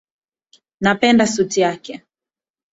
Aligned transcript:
Napenda 0.81 1.27
sauti 1.27 1.61
yake 1.61 2.03